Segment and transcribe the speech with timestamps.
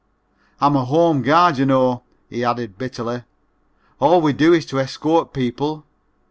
[0.59, 3.21] "I'm a home guard, you know," he added bitterly,
[3.99, 5.85] "all we do is to escort people.